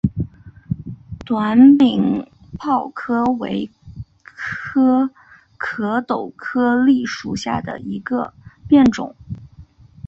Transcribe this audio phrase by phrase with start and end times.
[1.23, 2.25] 短柄
[2.57, 3.69] 枹栎为
[5.57, 8.33] 壳斗科栎属下的一个
[8.67, 9.15] 变种。